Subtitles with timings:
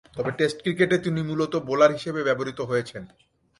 [0.15, 3.03] তবে, টেস্ট ক্রিকেটে তিনি মূলতঃ বোলার হিসেবে ব্যবহৃত হয়েছেন।